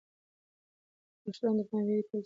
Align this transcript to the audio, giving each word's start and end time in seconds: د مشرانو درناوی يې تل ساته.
د 1.21 1.23
مشرانو 1.27 1.61
درناوی 1.67 1.95
يې 1.99 2.03
تل 2.07 2.07
ساته. 2.11 2.17